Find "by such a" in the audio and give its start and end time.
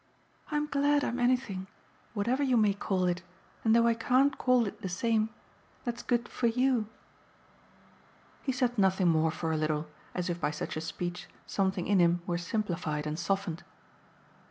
10.41-10.81